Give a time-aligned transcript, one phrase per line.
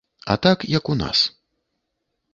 [0.27, 1.19] А так, як у нас.